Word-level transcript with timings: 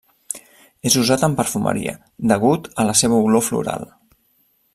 És 0.89 0.95
usat 1.01 1.25
en 1.27 1.35
perfumeria, 1.41 1.93
degut 2.33 2.71
a 2.85 2.89
la 2.91 2.97
seva 3.03 3.21
olor 3.29 3.47
floral. 3.51 3.87